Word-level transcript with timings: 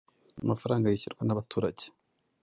Amafaranga 0.43 0.85
yishyurwa 0.91 1.23
nabaturage 1.25 1.83